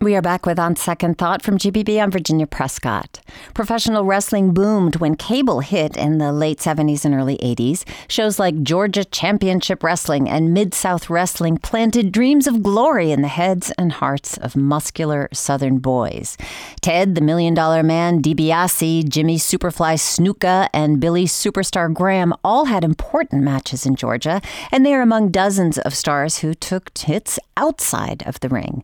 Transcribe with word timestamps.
We 0.00 0.16
are 0.16 0.22
back 0.22 0.44
with 0.44 0.58
On 0.58 0.76
Second 0.76 1.16
Thought 1.16 1.40
from 1.40 1.56
GPB. 1.56 2.02
I'm 2.02 2.10
Virginia 2.10 2.46
Prescott. 2.46 3.20
Professional 3.54 4.04
wrestling 4.04 4.52
boomed 4.52 4.96
when 4.96 5.14
cable 5.14 5.60
hit 5.60 5.96
in 5.96 6.18
the 6.18 6.32
late 6.32 6.58
70s 6.58 7.06
and 7.06 7.14
early 7.14 7.38
80s. 7.38 7.84
Shows 8.08 8.38
like 8.38 8.62
Georgia 8.62 9.04
Championship 9.04 9.82
Wrestling 9.82 10.28
and 10.28 10.52
Mid 10.52 10.74
South 10.74 11.08
Wrestling 11.08 11.56
planted 11.56 12.12
dreams 12.12 12.46
of 12.46 12.62
glory 12.62 13.12
in 13.12 13.22
the 13.22 13.28
heads 13.28 13.72
and 13.78 13.92
hearts 13.92 14.36
of 14.36 14.56
muscular 14.56 15.28
Southern 15.32 15.78
boys. 15.78 16.36
Ted, 16.82 17.14
the 17.14 17.22
Million 17.22 17.54
Dollar 17.54 17.82
Man, 17.82 18.20
DiBiase, 18.20 19.08
Jimmy 19.08 19.36
Superfly 19.36 19.94
Snuka, 19.94 20.68
and 20.74 21.00
Billy 21.00 21.24
Superstar 21.24 21.90
Graham 21.94 22.34
all 22.42 22.66
had 22.66 22.84
important 22.84 23.42
matches 23.42 23.86
in 23.86 23.94
Georgia, 23.94 24.42
and 24.70 24.84
they 24.84 24.92
are 24.92 25.02
among 25.02 25.30
dozens 25.30 25.78
of 25.78 25.94
stars 25.94 26.38
who 26.38 26.52
took 26.52 26.90
hits 26.98 27.38
outside 27.56 28.22
of 28.26 28.40
the 28.40 28.48
ring. 28.48 28.82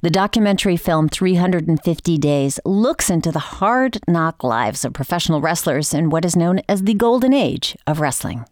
The 0.00 0.10
documentary 0.10 0.76
film 0.76 1.08
350 1.08 2.18
Days 2.18 2.60
looks 2.64 3.10
into 3.10 3.32
the 3.32 3.40
hard 3.40 3.98
knock 4.06 4.44
lives 4.44 4.84
of 4.84 4.92
professional 4.92 5.40
wrestlers 5.40 5.92
in 5.92 6.08
what 6.08 6.24
is 6.24 6.36
known 6.36 6.60
as 6.68 6.84
the 6.84 6.94
golden 6.94 7.34
age 7.34 7.76
of 7.84 7.98
wrestling. 7.98 8.44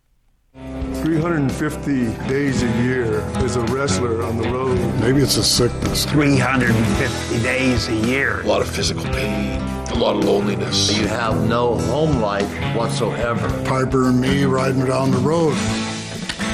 350 0.55 2.07
days 2.29 2.65
a 2.65 2.83
year 2.83 3.21
as 3.37 3.55
a 3.55 3.61
wrestler 3.67 4.25
on 4.25 4.39
the 4.39 4.49
road. 4.49 4.77
Maybe 4.99 5.21
it's 5.21 5.37
a 5.37 5.45
sickness. 5.45 6.05
350 6.07 7.43
days 7.45 7.87
a 7.87 7.95
year. 7.95 8.41
A 8.41 8.47
lot 8.47 8.61
of 8.61 8.69
physical 8.69 9.05
pain, 9.05 9.61
a 9.91 9.95
lot 9.95 10.17
of 10.17 10.25
loneliness. 10.25 10.99
You 10.99 11.07
have 11.07 11.49
no 11.49 11.79
home 11.79 12.21
life 12.21 12.51
whatsoever. 12.75 13.49
Piper 13.63 14.09
and 14.09 14.21
me 14.21 14.47
riding 14.47 14.85
down 14.85 15.13
the 15.13 15.19
road, 15.19 15.57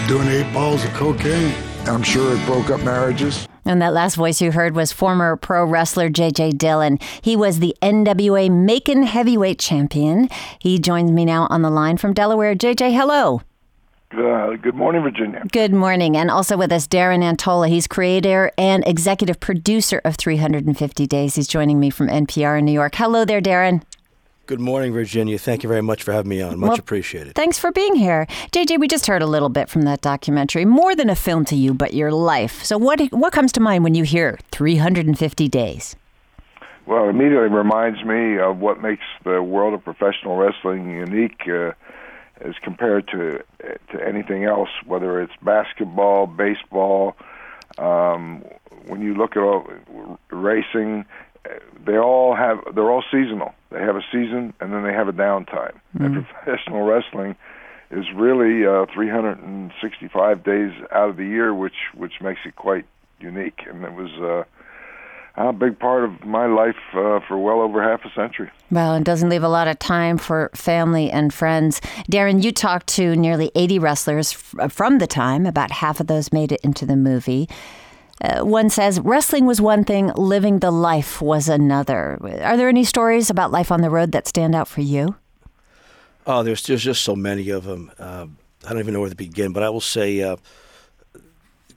doing 0.06 0.28
eight 0.28 0.52
balls 0.52 0.84
of 0.84 0.92
cocaine. 0.92 1.54
I'm 1.86 2.02
sure 2.02 2.36
it 2.36 2.44
broke 2.44 2.68
up 2.68 2.82
marriages. 2.82 3.48
And 3.64 3.80
that 3.80 3.92
last 3.92 4.16
voice 4.16 4.40
you 4.40 4.52
heard 4.52 4.74
was 4.74 4.92
former 4.92 5.36
pro 5.36 5.64
wrestler 5.64 6.08
J.J. 6.08 6.52
Dillon. 6.52 6.98
He 7.20 7.36
was 7.36 7.58
the 7.58 7.76
NWA 7.82 8.50
Macon 8.50 9.04
heavyweight 9.04 9.58
champion. 9.58 10.28
He 10.58 10.78
joins 10.78 11.10
me 11.10 11.24
now 11.24 11.46
on 11.50 11.62
the 11.62 11.70
line 11.70 11.96
from 11.96 12.12
Delaware. 12.12 12.54
J.J., 12.54 12.92
hello. 12.92 13.42
Uh, 14.12 14.56
good 14.56 14.74
morning, 14.74 15.02
Virginia. 15.02 15.42
Good 15.50 15.72
morning. 15.72 16.16
And 16.16 16.30
also 16.30 16.56
with 16.56 16.70
us, 16.70 16.86
Darren 16.86 17.22
Antola. 17.22 17.68
He's 17.68 17.86
creator 17.86 18.50
and 18.58 18.86
executive 18.86 19.40
producer 19.40 20.02
of 20.04 20.16
350 20.16 21.06
Days. 21.06 21.36
He's 21.36 21.48
joining 21.48 21.80
me 21.80 21.88
from 21.88 22.08
NPR 22.08 22.58
in 22.58 22.66
New 22.66 22.72
York. 22.72 22.94
Hello 22.96 23.24
there, 23.24 23.40
Darren. 23.40 23.82
Good 24.46 24.58
morning, 24.58 24.92
Virginia. 24.92 25.38
Thank 25.38 25.62
you 25.62 25.68
very 25.68 25.82
much 25.82 26.02
for 26.02 26.12
having 26.12 26.28
me 26.28 26.42
on. 26.42 26.58
Much 26.58 26.70
Well, 26.70 26.78
appreciated. 26.78 27.36
Thanks 27.36 27.58
for 27.58 27.70
being 27.70 27.94
here. 27.94 28.26
JJ, 28.50 28.80
we 28.80 28.88
just 28.88 29.06
heard 29.06 29.22
a 29.22 29.26
little 29.26 29.48
bit 29.48 29.68
from 29.68 29.82
that 29.82 30.00
documentary. 30.00 30.64
More 30.64 30.96
than 30.96 31.08
a 31.08 31.14
film 31.14 31.44
to 31.44 31.54
you, 31.54 31.72
but 31.72 31.94
your 31.94 32.10
life. 32.10 32.64
So 32.64 32.76
what 32.76 33.00
what 33.12 33.32
comes 33.32 33.52
to 33.52 33.60
mind 33.60 33.84
when 33.84 33.94
you 33.94 34.02
hear 34.02 34.40
350 34.50 35.48
days? 35.48 35.94
Well, 36.86 37.04
it 37.04 37.10
immediately 37.10 37.48
reminds 37.48 38.02
me 38.04 38.38
of 38.38 38.58
what 38.58 38.82
makes 38.82 39.04
the 39.22 39.40
world 39.40 39.74
of 39.74 39.84
professional 39.84 40.36
wrestling 40.36 40.90
unique 40.90 41.42
uh, 41.46 41.72
as 42.40 42.54
compared 42.64 43.06
to 43.08 43.44
to 43.92 44.04
anything 44.04 44.42
else, 44.42 44.70
whether 44.84 45.20
it's 45.20 45.34
basketball, 45.42 46.26
baseball. 46.26 47.14
Um, 47.78 48.44
when 48.86 49.00
you 49.00 49.14
look 49.14 49.36
at 49.36 49.42
all, 49.44 49.68
racing, 50.30 51.04
they 51.84 51.96
all 51.96 52.34
have 52.34 52.58
they're 52.74 52.90
all 52.90 53.04
seasonal. 53.10 53.54
They 53.70 53.80
have 53.80 53.96
a 53.96 54.02
season 54.12 54.54
and 54.60 54.72
then 54.72 54.84
they 54.84 54.92
have 54.92 55.08
a 55.08 55.12
downtime. 55.12 55.74
And 55.98 56.26
professional 56.44 56.82
wrestling 56.82 57.36
is 57.90 58.06
really 58.14 58.66
uh, 58.66 58.86
365 58.92 60.44
days 60.44 60.72
out 60.90 61.10
of 61.10 61.16
the 61.16 61.26
year, 61.26 61.54
which 61.54 61.74
which 61.94 62.14
makes 62.20 62.40
it 62.44 62.56
quite 62.56 62.86
unique. 63.20 63.60
And 63.68 63.84
it 63.84 63.92
was 63.92 64.10
uh, 64.20 64.44
a 65.36 65.52
big 65.52 65.78
part 65.78 66.04
of 66.04 66.24
my 66.24 66.46
life 66.46 66.76
uh, 66.94 67.20
for 67.26 67.38
well 67.38 67.60
over 67.60 67.82
half 67.82 68.04
a 68.04 68.10
century. 68.14 68.50
Well, 68.70 68.94
it 68.94 69.04
doesn't 69.04 69.28
leave 69.28 69.42
a 69.42 69.48
lot 69.48 69.68
of 69.68 69.78
time 69.78 70.18
for 70.18 70.50
family 70.54 71.10
and 71.10 71.32
friends. 71.32 71.80
Darren, 72.10 72.42
you 72.42 72.52
talked 72.52 72.86
to 72.88 73.16
nearly 73.16 73.50
80 73.54 73.78
wrestlers 73.78 74.32
f- 74.32 74.72
from 74.72 74.98
the 74.98 75.06
time. 75.06 75.46
About 75.46 75.70
half 75.70 76.00
of 76.00 76.06
those 76.06 76.32
made 76.32 76.52
it 76.52 76.60
into 76.62 76.86
the 76.86 76.96
movie. 76.96 77.48
Uh, 78.20 78.44
one 78.44 78.70
says 78.70 79.00
wrestling 79.00 79.46
was 79.46 79.60
one 79.60 79.84
thing, 79.84 80.08
living 80.14 80.60
the 80.60 80.70
life 80.70 81.20
was 81.20 81.48
another. 81.48 82.18
Are 82.42 82.56
there 82.56 82.68
any 82.68 82.84
stories 82.84 83.30
about 83.30 83.50
life 83.50 83.72
on 83.72 83.80
the 83.80 83.90
road 83.90 84.12
that 84.12 84.28
stand 84.28 84.54
out 84.54 84.68
for 84.68 84.80
you? 84.80 85.16
Oh, 86.26 86.42
there's, 86.42 86.62
there's 86.64 86.84
just 86.84 87.02
so 87.02 87.16
many 87.16 87.50
of 87.50 87.64
them. 87.64 87.90
Uh, 87.98 88.26
I 88.64 88.68
don't 88.68 88.78
even 88.78 88.94
know 88.94 89.00
where 89.00 89.10
to 89.10 89.16
begin, 89.16 89.52
but 89.52 89.64
I 89.64 89.70
will 89.70 89.80
say 89.80 90.22
uh, 90.22 90.36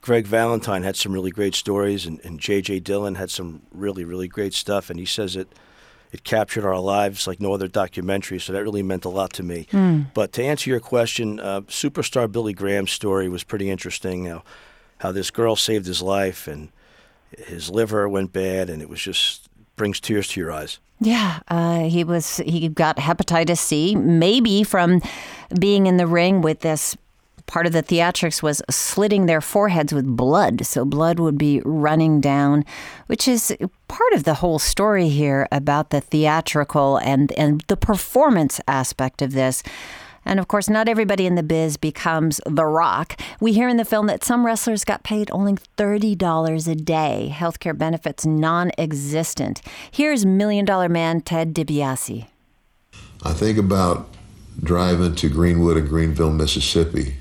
Greg 0.00 0.26
Valentine 0.26 0.84
had 0.84 0.94
some 0.94 1.12
really 1.12 1.32
great 1.32 1.56
stories, 1.56 2.06
and, 2.06 2.20
and 2.24 2.38
J.J. 2.38 2.80
Dillon 2.80 3.16
had 3.16 3.28
some 3.28 3.62
really, 3.72 4.04
really 4.04 4.28
great 4.28 4.54
stuff. 4.54 4.88
And 4.88 5.00
he 5.00 5.06
says 5.06 5.34
it, 5.34 5.48
it 6.12 6.22
captured 6.22 6.64
our 6.64 6.78
lives 6.78 7.26
like 7.26 7.40
no 7.40 7.52
other 7.54 7.66
documentary, 7.66 8.38
so 8.38 8.52
that 8.52 8.62
really 8.62 8.84
meant 8.84 9.04
a 9.04 9.08
lot 9.08 9.32
to 9.32 9.42
me. 9.42 9.66
But 10.14 10.32
to 10.34 10.44
answer 10.44 10.70
your 10.70 10.78
question, 10.78 11.40
uh, 11.40 11.62
superstar 11.62 12.30
Billy 12.30 12.52
Graham's 12.52 12.92
story 12.92 13.28
was 13.28 13.42
pretty 13.42 13.68
interesting. 13.68 14.40
How 14.98 15.12
this 15.12 15.30
girl 15.30 15.56
saved 15.56 15.86
his 15.86 16.02
life, 16.02 16.46
and 16.46 16.70
his 17.36 17.70
liver 17.70 18.08
went 18.08 18.32
bad, 18.32 18.70
and 18.70 18.80
it 18.82 18.88
was 18.88 19.00
just 19.00 19.48
brings 19.76 20.00
tears 20.00 20.28
to 20.28 20.40
your 20.40 20.50
eyes. 20.50 20.78
Yeah, 21.00 21.40
uh, 21.48 21.80
he 21.80 22.04
was. 22.04 22.38
He 22.38 22.68
got 22.68 22.96
hepatitis 22.96 23.58
C, 23.58 23.94
maybe 23.94 24.62
from 24.62 25.02
being 25.58 25.86
in 25.86 25.96
the 25.98 26.06
ring 26.06 26.40
with 26.40 26.60
this. 26.60 26.96
Part 27.46 27.66
of 27.66 27.72
the 27.72 27.82
theatrics 27.82 28.42
was 28.42 28.60
slitting 28.68 29.26
their 29.26 29.40
foreheads 29.40 29.92
with 29.92 30.04
blood, 30.04 30.66
so 30.66 30.84
blood 30.84 31.20
would 31.20 31.38
be 31.38 31.62
running 31.64 32.20
down, 32.20 32.64
which 33.06 33.28
is 33.28 33.56
part 33.86 34.12
of 34.14 34.24
the 34.24 34.34
whole 34.34 34.58
story 34.58 35.08
here 35.08 35.46
about 35.52 35.90
the 35.90 36.00
theatrical 36.00 36.96
and 36.96 37.30
and 37.32 37.62
the 37.68 37.76
performance 37.76 38.60
aspect 38.66 39.22
of 39.22 39.32
this. 39.32 39.62
And 40.26 40.40
of 40.40 40.48
course, 40.48 40.68
not 40.68 40.88
everybody 40.88 41.24
in 41.24 41.36
the 41.36 41.42
biz 41.42 41.76
becomes 41.76 42.40
The 42.44 42.66
Rock. 42.66 43.18
We 43.40 43.52
hear 43.52 43.68
in 43.68 43.76
the 43.76 43.84
film 43.84 44.08
that 44.08 44.24
some 44.24 44.44
wrestlers 44.44 44.84
got 44.84 45.04
paid 45.04 45.30
only 45.30 45.54
$30 45.78 46.68
a 46.68 46.74
day, 46.74 47.32
healthcare 47.32 47.78
benefits 47.78 48.26
non 48.26 48.72
existent. 48.76 49.62
Here's 49.90 50.26
Million 50.26 50.64
Dollar 50.64 50.88
Man 50.88 51.20
Ted 51.20 51.54
DiBiase. 51.54 52.26
I 53.22 53.32
think 53.32 53.56
about 53.56 54.08
driving 54.62 55.14
to 55.14 55.28
Greenwood 55.28 55.76
and 55.76 55.88
Greenville, 55.88 56.32
Mississippi, 56.32 57.16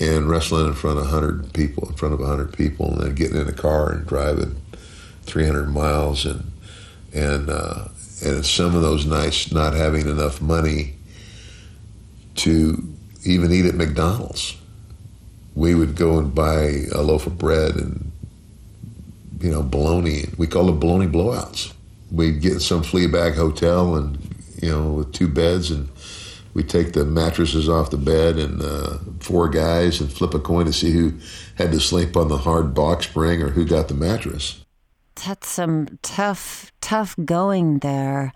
and 0.00 0.28
wrestling 0.28 0.66
in 0.66 0.74
front 0.74 0.98
of 0.98 1.04
100 1.04 1.52
people, 1.52 1.88
in 1.88 1.94
front 1.94 2.14
of 2.14 2.20
100 2.20 2.52
people, 2.52 2.92
and 2.92 3.00
then 3.00 3.14
getting 3.14 3.40
in 3.40 3.48
a 3.48 3.52
car 3.52 3.92
and 3.92 4.06
driving 4.06 4.60
300 5.22 5.68
miles, 5.68 6.26
and 6.26 6.50
and 7.12 7.48
uh, 7.48 7.88
and 8.24 8.44
some 8.44 8.74
of 8.74 8.82
those 8.82 9.06
nights 9.06 9.52
not 9.52 9.72
having 9.72 10.08
enough 10.08 10.40
money 10.40 10.96
to 12.36 12.82
even 13.24 13.52
eat 13.52 13.66
at 13.66 13.74
McDonald's. 13.74 14.56
We 15.54 15.74
would 15.74 15.96
go 15.96 16.18
and 16.18 16.34
buy 16.34 16.84
a 16.92 17.02
loaf 17.02 17.26
of 17.26 17.38
bread 17.38 17.76
and 17.76 18.10
you 19.40 19.50
know 19.50 19.62
bologna. 19.62 20.26
We 20.36 20.46
call 20.46 20.68
it 20.68 20.80
bologna 20.80 21.06
blowouts. 21.06 21.72
We'd 22.10 22.40
get 22.40 22.60
some 22.60 22.82
flea 22.82 23.06
bag 23.06 23.34
hotel 23.34 23.96
and 23.96 24.18
you 24.60 24.70
know 24.70 24.92
with 24.92 25.12
two 25.12 25.28
beds 25.28 25.70
and 25.70 25.88
we 26.54 26.62
take 26.62 26.92
the 26.92 27.04
mattresses 27.04 27.68
off 27.68 27.90
the 27.90 27.98
bed 27.98 28.38
and 28.38 28.62
uh, 28.62 28.98
four 29.18 29.48
guys 29.48 30.00
and 30.00 30.12
flip 30.12 30.34
a 30.34 30.38
coin 30.38 30.66
to 30.66 30.72
see 30.72 30.92
who 30.92 31.12
had 31.56 31.72
to 31.72 31.80
sleep 31.80 32.16
on 32.16 32.28
the 32.28 32.38
hard 32.38 32.74
box 32.74 33.06
spring 33.06 33.42
or 33.42 33.50
who 33.50 33.64
got 33.64 33.88
the 33.88 33.94
mattress. 33.94 34.64
That's 35.26 35.48
some 35.48 35.98
tough, 36.02 36.72
tough 36.80 37.16
going 37.24 37.80
there. 37.80 38.32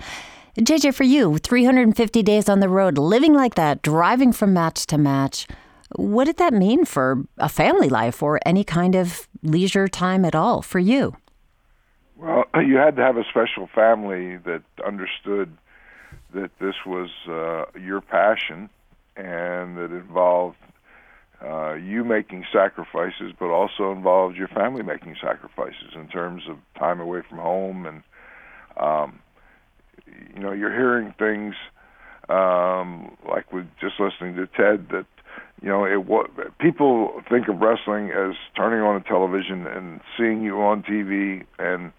JJ, 0.58 0.92
for 0.92 1.04
you, 1.04 1.38
350 1.38 2.22
days 2.24 2.48
on 2.48 2.58
the 2.58 2.68
road, 2.68 2.98
living 2.98 3.32
like 3.32 3.54
that, 3.54 3.80
driving 3.80 4.32
from 4.32 4.52
match 4.52 4.86
to 4.86 4.98
match. 4.98 5.46
What 5.94 6.24
did 6.24 6.38
that 6.38 6.52
mean 6.52 6.84
for 6.84 7.24
a 7.38 7.48
family 7.48 7.88
life 7.88 8.24
or 8.24 8.40
any 8.44 8.64
kind 8.64 8.96
of 8.96 9.28
leisure 9.44 9.86
time 9.86 10.24
at 10.24 10.34
all 10.34 10.60
for 10.62 10.80
you? 10.80 11.16
Well, 12.16 12.44
you 12.66 12.76
had 12.76 12.96
to 12.96 13.02
have 13.02 13.16
a 13.16 13.24
special 13.30 13.68
family 13.72 14.36
that 14.38 14.62
understood 14.84 15.56
that 16.34 16.50
this 16.58 16.74
was 16.84 17.10
uh, 17.28 17.66
your 17.78 18.00
passion 18.00 18.68
and 19.16 19.76
that 19.76 19.92
involved 19.92 20.56
uh, 21.40 21.74
you 21.74 22.02
making 22.02 22.44
sacrifices, 22.52 23.32
but 23.38 23.46
also 23.46 23.92
involved 23.92 24.36
your 24.36 24.48
family 24.48 24.82
making 24.82 25.14
sacrifices 25.22 25.94
in 25.94 26.08
terms 26.08 26.42
of 26.48 26.56
time 26.76 26.98
away 26.98 27.22
from 27.28 27.38
home 27.38 27.86
and 27.86 28.02
um, 28.76 29.20
you 30.06 30.40
know 30.40 30.52
you're 30.52 30.72
hearing 30.72 31.14
things 31.18 31.54
um, 32.28 33.16
like 33.28 33.52
with 33.52 33.66
just 33.80 33.94
listening 33.98 34.36
to 34.36 34.46
Ted 34.46 34.88
that 34.90 35.06
you 35.62 35.68
know, 35.68 35.84
it 35.84 36.06
what 36.06 36.30
people 36.58 37.22
think 37.28 37.48
of 37.48 37.60
wrestling 37.60 38.10
as 38.10 38.36
turning 38.56 38.80
on 38.80 38.96
a 38.96 39.00
television 39.00 39.66
and 39.66 40.00
seeing 40.16 40.42
you 40.42 40.60
on 40.60 40.82
TV 40.82 41.44
and 41.58 41.92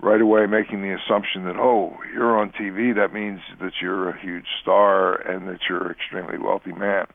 right 0.00 0.20
away 0.20 0.46
making 0.46 0.82
the 0.82 0.94
assumption 0.94 1.44
that 1.44 1.56
oh, 1.56 1.96
you're 2.12 2.36
on 2.36 2.50
TV, 2.50 2.94
that 2.94 3.12
means 3.12 3.40
that 3.60 3.72
you're 3.80 4.08
a 4.08 4.20
huge 4.20 4.46
star 4.60 5.14
and 5.14 5.48
that 5.48 5.60
you're 5.68 5.86
an 5.86 5.92
extremely 5.92 6.38
wealthy 6.38 6.72
man, 6.72 7.06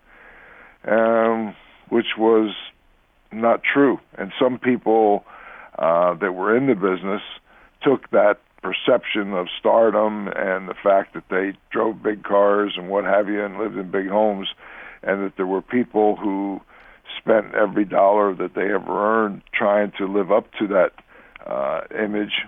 um, 0.85 1.55
which 1.89 2.17
was 2.17 2.55
not 3.31 3.61
true. 3.63 3.99
And 4.17 4.31
some 4.41 4.59
people 4.59 5.25
uh, 5.77 6.13
that 6.15 6.31
were 6.31 6.55
in 6.55 6.67
the 6.67 6.75
business 6.75 7.21
took 7.83 8.09
that 8.11 8.39
perception 8.61 9.33
of 9.33 9.47
stardom 9.59 10.27
and 10.27 10.69
the 10.69 10.75
fact 10.83 11.13
that 11.13 11.23
they 11.29 11.53
drove 11.71 12.03
big 12.03 12.23
cars 12.23 12.73
and 12.77 12.89
what 12.89 13.03
have 13.03 13.27
you 13.27 13.43
and 13.43 13.57
lived 13.57 13.75
in 13.75 13.89
big 13.89 14.07
homes 14.07 14.47
and 15.03 15.23
that 15.25 15.33
there 15.35 15.47
were 15.47 15.61
people 15.61 16.15
who 16.15 16.61
spent 17.17 17.53
every 17.55 17.85
dollar 17.85 18.35
that 18.35 18.53
they 18.55 18.73
ever 18.73 19.25
earned 19.25 19.41
trying 19.53 19.91
to 19.97 20.05
live 20.05 20.31
up 20.31 20.51
to 20.59 20.67
that 20.67 20.91
uh, 21.45 21.81
image, 21.97 22.45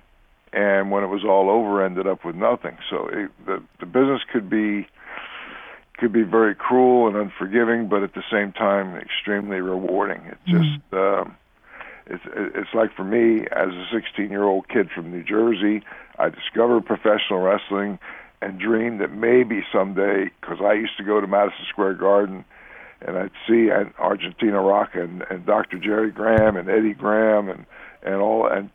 and 0.52 0.92
when 0.92 1.04
it 1.04 1.08
was 1.08 1.24
all 1.24 1.50
over, 1.50 1.84
ended 1.84 2.08
up 2.08 2.24
with 2.24 2.36
nothing. 2.36 2.78
So 2.90 3.08
it, 3.08 3.32
the 3.46 3.64
the 3.80 3.86
business 3.86 4.22
could 4.32 4.50
be 4.50 4.88
could 5.98 6.14
be 6.14 6.24
very 6.24 6.56
cruel 6.56 7.08
and 7.08 7.16
unforgiving, 7.16 7.88
but 7.88 8.04
at 8.04 8.14
the 8.14 8.24
same 8.32 8.52
time 8.52 8.96
extremely 8.96 9.62
rewarding. 9.62 10.22
It 10.26 10.38
just 10.46 10.92
mm. 10.92 11.28
uh, 11.28 11.30
it's 12.06 12.24
it's 12.26 12.74
like 12.74 12.94
for 12.96 13.04
me 13.04 13.42
as 13.52 13.70
a 13.70 13.86
16 13.94 14.30
year 14.30 14.44
old 14.44 14.68
kid 14.68 14.90
from 14.94 15.12
New 15.12 15.24
Jersey, 15.24 15.84
I 16.20 16.30
discovered 16.30 16.86
professional 16.86 17.40
wrestling 17.40 18.00
and 18.42 18.60
dreamed 18.60 19.00
that 19.00 19.14
maybe 19.14 19.64
someday, 19.72 20.30
because 20.42 20.58
I 20.62 20.74
used 20.74 20.98
to 20.98 21.04
go 21.04 21.22
to 21.22 21.28
Madison 21.28 21.66
Square 21.70 21.96
Garden 21.96 22.44
and 23.02 23.18
I'd 23.18 23.32
see 23.48 23.70
Argentina 24.00 24.62
Rocca 24.62 25.04
and, 25.04 25.24
and 25.30 25.46
Dr. 25.46 25.78
Jerry 25.78 26.12
Graham 26.12 26.56
and 26.56 26.70
Eddie 26.70 26.94
Graham 26.94 27.50
and 27.50 27.66
and 28.02 28.16
all 28.16 28.48
and 28.48 28.70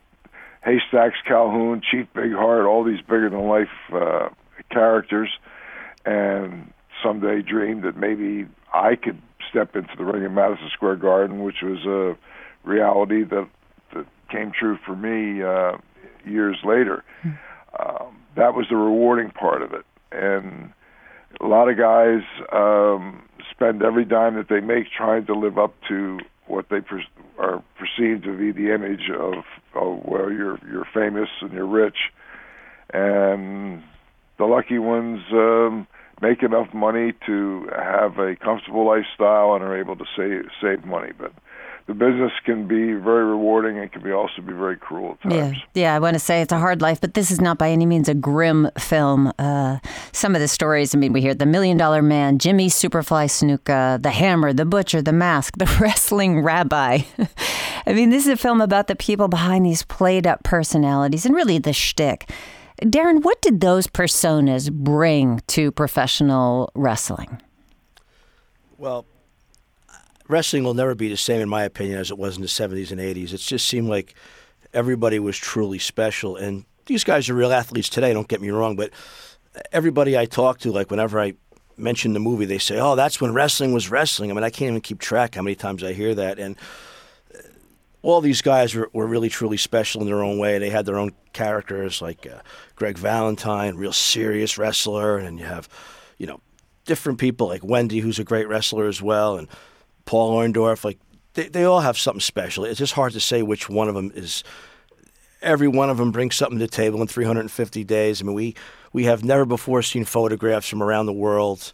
Haystacks 0.63 1.17
Calhoun, 1.25 1.81
Chief 1.89 2.07
Big 2.13 2.33
Heart, 2.33 2.65
all 2.65 2.83
these 2.83 3.01
bigger 3.01 3.29
than 3.29 3.47
life 3.47 3.69
uh, 3.93 4.29
characters, 4.69 5.29
and 6.05 6.73
someday 7.01 7.41
dreamed 7.41 7.83
that 7.83 7.95
maybe 7.95 8.45
I 8.73 8.95
could 8.95 9.21
step 9.49 9.75
into 9.75 9.93
the 9.97 10.03
ring 10.03 10.23
in 10.23 10.33
Madison 10.33 10.69
Square 10.73 10.97
Garden, 10.97 11.43
which 11.43 11.61
was 11.63 11.85
a 11.85 12.17
reality 12.63 13.23
that 13.23 13.47
that 13.93 14.05
came 14.29 14.51
true 14.51 14.77
for 14.85 14.95
me 14.95 15.41
uh, 15.43 15.77
years 16.25 16.57
later. 16.63 17.03
Hmm. 17.21 17.29
Um, 17.79 18.17
that 18.35 18.53
was 18.53 18.67
the 18.69 18.75
rewarding 18.75 19.31
part 19.31 19.61
of 19.61 19.73
it. 19.73 19.85
And 20.11 20.73
a 21.39 21.45
lot 21.45 21.69
of 21.69 21.77
guys 21.77 22.21
um, 22.51 23.23
spend 23.51 23.83
every 23.83 24.05
dime 24.05 24.35
that 24.35 24.47
they 24.49 24.59
make 24.59 24.85
trying 24.95 25.25
to 25.27 25.33
live 25.33 25.57
up 25.57 25.73
to 25.87 26.19
what 26.47 26.65
they 26.69 26.81
per- 26.81 27.03
are 27.37 27.63
perceived 27.77 28.23
to 28.23 28.37
be 28.37 28.51
the 28.51 28.73
image 28.73 29.09
of, 29.17 29.43
oh 29.75 30.01
well, 30.03 30.31
you're 30.31 30.59
you're 30.69 30.87
famous 30.93 31.29
and 31.41 31.51
you're 31.53 31.67
rich, 31.67 31.97
and 32.91 33.83
the 34.37 34.45
lucky 34.45 34.79
ones 34.79 35.19
um, 35.31 35.87
make 36.21 36.41
enough 36.41 36.73
money 36.73 37.13
to 37.25 37.69
have 37.75 38.17
a 38.17 38.35
comfortable 38.35 38.85
lifestyle 38.85 39.53
and 39.53 39.63
are 39.63 39.77
able 39.77 39.95
to 39.95 40.05
save 40.17 40.49
save 40.61 40.85
money. 40.85 41.11
But 41.17 41.33
the 41.89 41.95
business 41.95 42.31
can 42.45 42.67
be 42.67 42.93
very 42.93 43.25
rewarding 43.25 43.77
and 43.77 43.85
it 43.85 43.91
can 43.91 44.03
be 44.03 44.11
also 44.11 44.43
be 44.43 44.53
very 44.53 44.77
cruel 44.77 45.17
at 45.23 45.27
times. 45.27 45.57
Yeah, 45.73 45.81
yeah. 45.81 45.95
I 45.95 45.99
want 45.99 46.13
to 46.13 46.19
say 46.19 46.39
it's 46.39 46.51
a 46.51 46.59
hard 46.59 46.83
life, 46.83 47.01
but 47.01 47.15
this 47.15 47.31
is 47.31 47.41
not 47.41 47.57
by 47.57 47.71
any 47.71 47.87
means 47.87 48.07
a 48.07 48.13
grim 48.13 48.69
film. 48.77 49.33
Uh, 49.39 49.79
some 50.11 50.35
of 50.35 50.41
the 50.41 50.47
stories, 50.47 50.93
I 50.93 50.99
mean, 50.99 51.13
we 51.13 51.21
hear 51.21 51.33
the 51.33 51.47
Million 51.47 51.77
Dollar 51.77 52.03
Man, 52.03 52.37
Jimmy 52.37 52.67
Superfly 52.67 53.25
Snuka, 53.25 53.99
the 54.03 54.11
Hammer, 54.11 54.53
the 54.53 54.65
Butcher, 54.65 55.01
the 55.01 55.11
Mask, 55.11 55.57
the 55.57 55.65
Wrestling 55.81 56.41
Rabbi. 56.41 56.99
I 57.87 57.93
mean, 57.93 58.11
this 58.11 58.27
is 58.27 58.33
a 58.33 58.37
film 58.37 58.61
about 58.61 58.85
the 58.85 58.95
people 58.95 59.27
behind 59.27 59.65
these 59.65 59.81
played 59.81 60.27
up 60.27 60.43
personalities 60.43 61.25
and 61.25 61.33
really 61.33 61.57
the 61.57 61.73
shtick. 61.73 62.29
Darren, 62.83 63.23
what 63.23 63.41
did 63.41 63.61
those 63.61 63.87
personas 63.87 64.71
bring 64.71 65.41
to 65.47 65.71
professional 65.71 66.71
wrestling? 66.75 67.41
Well, 68.77 69.07
wrestling 70.29 70.63
will 70.63 70.73
never 70.73 70.95
be 70.95 71.09
the 71.09 71.17
same, 71.17 71.41
in 71.41 71.49
my 71.49 71.63
opinion, 71.63 71.97
as 71.97 72.11
it 72.11 72.17
was 72.17 72.37
in 72.37 72.41
the 72.41 72.47
70s 72.47 72.91
and 72.91 73.01
80s. 73.01 73.33
It 73.33 73.39
just 73.39 73.67
seemed 73.67 73.89
like 73.89 74.13
everybody 74.73 75.19
was 75.19 75.37
truly 75.37 75.79
special. 75.79 76.37
And 76.37 76.63
these 76.85 77.03
guys 77.03 77.29
are 77.29 77.33
real 77.33 77.51
athletes 77.51 77.89
today, 77.89 78.13
don't 78.13 78.27
get 78.27 78.39
me 78.39 78.49
wrong, 78.49 78.77
but 78.77 78.91
everybody 79.71 80.17
I 80.17 80.25
talk 80.25 80.59
to, 80.59 80.71
like 80.71 80.89
whenever 80.89 81.19
I 81.19 81.33
mention 81.77 82.13
the 82.13 82.19
movie, 82.19 82.45
they 82.45 82.57
say, 82.59 82.79
oh, 82.79 82.95
that's 82.95 83.19
when 83.19 83.33
wrestling 83.33 83.73
was 83.73 83.89
wrestling. 83.89 84.31
I 84.31 84.33
mean, 84.33 84.43
I 84.43 84.49
can't 84.49 84.69
even 84.69 84.81
keep 84.81 84.99
track 84.99 85.35
how 85.35 85.41
many 85.41 85.55
times 85.55 85.83
I 85.83 85.93
hear 85.93 86.13
that. 86.15 86.39
And 86.39 86.55
uh, 87.33 87.39
all 88.01 88.21
these 88.21 88.41
guys 88.41 88.75
were, 88.75 88.89
were 88.93 89.07
really, 89.07 89.29
truly 89.29 89.57
special 89.57 90.01
in 90.01 90.07
their 90.07 90.23
own 90.23 90.37
way. 90.37 90.59
They 90.59 90.69
had 90.69 90.85
their 90.85 90.97
own 90.97 91.11
characters, 91.33 92.01
like 92.01 92.27
uh, 92.27 92.41
Greg 92.75 92.97
Valentine, 92.97 93.75
real 93.75 93.93
serious 93.93 94.57
wrestler, 94.57 95.17
and 95.17 95.39
you 95.39 95.45
have, 95.45 95.67
you 96.17 96.27
know, 96.27 96.39
different 96.85 97.19
people 97.19 97.47
like 97.47 97.63
Wendy, 97.63 97.99
who's 97.99 98.19
a 98.19 98.23
great 98.23 98.47
wrestler 98.47 98.87
as 98.87 99.01
well, 99.01 99.37
and 99.37 99.47
Paul 100.09 100.33
Orndorff, 100.33 100.83
like 100.83 100.97
they, 101.35 101.49
they 101.49 101.63
all 101.63 101.81
have 101.81 101.95
something 101.95 102.19
special. 102.19 102.65
It's 102.65 102.79
just 102.79 102.93
hard 102.93 103.13
to 103.13 103.19
say 103.19 103.43
which 103.43 103.69
one 103.69 103.87
of 103.87 103.93
them 103.93 104.11
is. 104.15 104.43
Every 105.43 105.67
one 105.67 105.91
of 105.91 105.97
them 105.97 106.11
brings 106.11 106.35
something 106.35 106.57
to 106.57 106.65
the 106.65 106.71
table 106.71 106.99
in 106.99 107.07
350 107.07 107.83
days. 107.83 108.19
I 108.19 108.25
mean, 108.25 108.33
we 108.33 108.55
we 108.91 109.03
have 109.03 109.23
never 109.23 109.45
before 109.45 109.83
seen 109.83 110.05
photographs 110.05 110.67
from 110.67 110.81
around 110.81 111.05
the 111.05 111.13
world. 111.13 111.73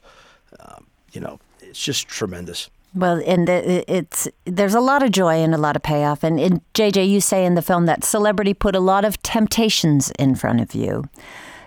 Um, 0.59 0.87
you 1.13 1.21
know, 1.21 1.39
it's 1.61 1.81
just 1.81 2.09
tremendous. 2.09 2.69
Well, 2.93 3.23
and 3.25 3.47
it's 3.47 4.27
there's 4.43 4.75
a 4.75 4.81
lot 4.81 5.01
of 5.01 5.11
joy 5.11 5.35
and 5.35 5.55
a 5.55 5.57
lot 5.57 5.77
of 5.77 5.83
payoff. 5.83 6.21
And, 6.21 6.37
and 6.37 6.59
JJ, 6.73 7.07
you 7.07 7.21
say 7.21 7.45
in 7.45 7.55
the 7.55 7.61
film 7.61 7.85
that 7.85 8.03
celebrity 8.03 8.53
put 8.53 8.75
a 8.75 8.81
lot 8.81 9.05
of 9.05 9.21
temptations 9.23 10.11
in 10.19 10.35
front 10.35 10.59
of 10.59 10.75
you. 10.75 11.05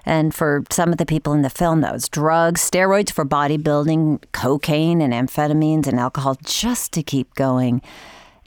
And 0.08 0.34
for 0.34 0.64
some 0.70 0.90
of 0.90 0.96
the 0.96 1.04
people 1.04 1.34
in 1.34 1.42
the 1.42 1.50
film, 1.50 1.82
that 1.82 1.92
was 1.92 2.08
drugs, 2.08 2.62
steroids 2.68 3.12
for 3.12 3.26
bodybuilding, 3.26 4.22
cocaine 4.32 5.02
and 5.02 5.12
amphetamines 5.12 5.86
and 5.86 6.00
alcohol 6.00 6.38
just 6.42 6.94
to 6.94 7.02
keep 7.02 7.34
going. 7.34 7.82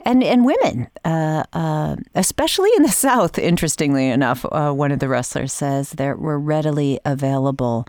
And, 0.04 0.24
and 0.24 0.44
women, 0.44 0.88
uh, 1.04 1.44
uh, 1.52 1.96
especially 2.16 2.70
in 2.76 2.82
the 2.82 2.88
South, 3.06 3.38
interestingly 3.38 4.08
enough, 4.08 4.44
uh, 4.50 4.72
one 4.72 4.90
of 4.90 4.98
the 4.98 5.06
wrestlers 5.06 5.52
says 5.52 5.90
they 5.90 6.12
were 6.12 6.36
readily 6.36 6.98
available. 7.04 7.86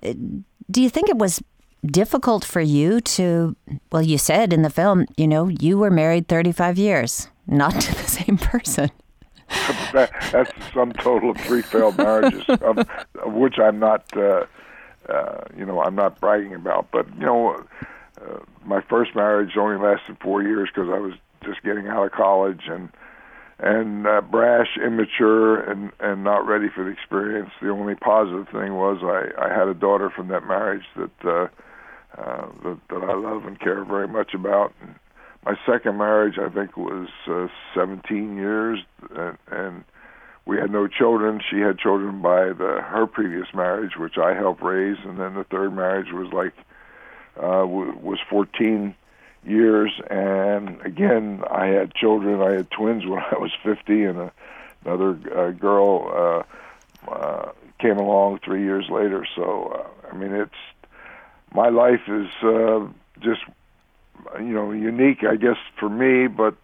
Uh, 0.00 0.12
do 0.70 0.80
you 0.80 0.88
think 0.88 1.08
it 1.08 1.18
was 1.18 1.42
difficult 1.84 2.44
for 2.44 2.60
you 2.60 3.00
to, 3.00 3.56
well, 3.90 4.02
you 4.02 4.16
said 4.16 4.52
in 4.52 4.62
the 4.62 4.70
film, 4.70 5.06
you 5.16 5.26
know, 5.26 5.48
you 5.48 5.76
were 5.76 5.90
married 5.90 6.28
35 6.28 6.78
years, 6.78 7.26
not 7.48 7.72
to 7.80 7.94
the 7.96 8.08
same 8.08 8.38
person. 8.38 8.92
that, 9.92 10.10
that's 10.32 10.52
the 10.52 10.70
sum 10.72 10.92
total 10.92 11.30
of 11.30 11.36
three 11.38 11.62
failed 11.62 11.96
marriages, 11.98 12.44
of, 12.48 12.78
of 12.78 13.32
which 13.32 13.58
I'm 13.58 13.78
not, 13.78 14.04
uh, 14.16 14.46
uh, 15.08 15.44
you 15.56 15.64
know, 15.64 15.80
I'm 15.80 15.94
not 15.94 16.20
bragging 16.20 16.54
about. 16.54 16.88
But 16.90 17.12
you 17.14 17.26
know, 17.26 17.64
uh, 18.20 18.38
my 18.64 18.80
first 18.82 19.14
marriage 19.14 19.56
only 19.56 19.76
lasted 19.76 20.16
four 20.20 20.42
years 20.42 20.68
because 20.74 20.90
I 20.90 20.98
was 20.98 21.14
just 21.44 21.62
getting 21.62 21.86
out 21.88 22.04
of 22.04 22.12
college 22.12 22.62
and 22.68 22.88
and 23.58 24.06
uh, 24.06 24.20
brash, 24.20 24.76
immature, 24.84 25.60
and 25.60 25.92
and 26.00 26.24
not 26.24 26.46
ready 26.46 26.68
for 26.68 26.84
the 26.84 26.90
experience. 26.90 27.50
The 27.62 27.70
only 27.70 27.94
positive 27.94 28.48
thing 28.48 28.74
was 28.74 28.98
I 29.02 29.30
I 29.42 29.48
had 29.48 29.68
a 29.68 29.74
daughter 29.74 30.10
from 30.10 30.28
that 30.28 30.46
marriage 30.46 30.84
that 30.96 31.24
uh, 31.24 31.48
uh, 32.18 32.48
that, 32.62 32.78
that 32.88 33.02
I 33.04 33.14
love 33.14 33.46
and 33.46 33.58
care 33.58 33.84
very 33.84 34.08
much 34.08 34.34
about. 34.34 34.72
And, 34.80 34.96
my 35.46 35.56
second 35.64 35.96
marriage, 35.96 36.38
I 36.38 36.48
think, 36.48 36.76
was 36.76 37.08
uh, 37.28 37.46
17 37.72 38.36
years, 38.36 38.80
and, 39.14 39.38
and 39.48 39.84
we 40.44 40.58
had 40.58 40.72
no 40.72 40.88
children. 40.88 41.40
She 41.48 41.60
had 41.60 41.78
children 41.78 42.20
by 42.20 42.48
the 42.48 42.82
her 42.82 43.06
previous 43.06 43.46
marriage, 43.54 43.96
which 43.96 44.18
I 44.18 44.34
helped 44.34 44.60
raise, 44.60 44.96
and 45.04 45.20
then 45.20 45.34
the 45.34 45.44
third 45.44 45.72
marriage 45.72 46.12
was 46.12 46.32
like 46.32 46.52
uh, 47.36 47.60
w- 47.62 47.96
was 47.96 48.18
14 48.28 48.94
years, 49.46 49.92
and 50.10 50.80
again, 50.84 51.42
I 51.48 51.66
had 51.66 51.94
children. 51.94 52.40
I 52.40 52.56
had 52.56 52.70
twins 52.72 53.06
when 53.06 53.20
I 53.20 53.38
was 53.38 53.52
50, 53.62 54.02
and 54.02 54.18
a, 54.18 54.32
another 54.84 55.16
uh, 55.32 55.50
girl 55.52 56.44
uh, 57.08 57.10
uh, 57.10 57.52
came 57.78 57.98
along 57.98 58.40
three 58.44 58.64
years 58.64 58.86
later. 58.90 59.24
So, 59.36 59.76
uh, 59.78 60.08
I 60.10 60.16
mean, 60.16 60.32
it's 60.32 60.50
my 61.54 61.68
life 61.68 62.08
is 62.08 62.26
uh, 62.42 62.86
just 63.20 63.42
you 64.38 64.52
know 64.52 64.72
unique, 64.72 65.24
I 65.28 65.36
guess, 65.36 65.56
for 65.78 65.88
me. 65.88 66.26
But 66.28 66.56